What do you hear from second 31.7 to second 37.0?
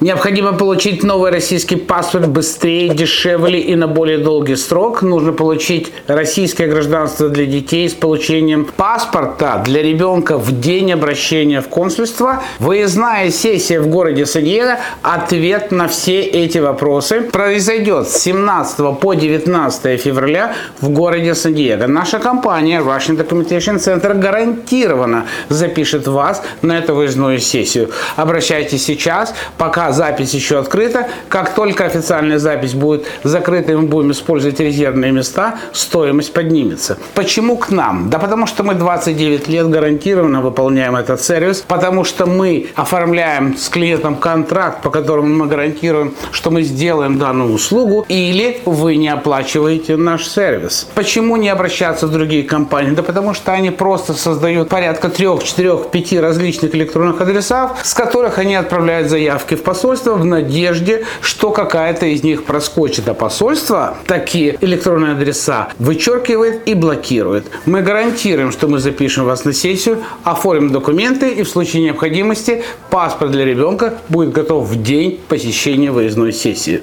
официальная запись будет закрыта мы будем использовать резервные места, стоимость поднимется.